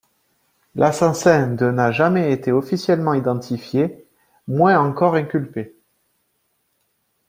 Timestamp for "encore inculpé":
4.79-5.75